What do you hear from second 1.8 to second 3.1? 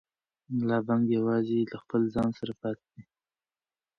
خپل ځان سره پاتې دی.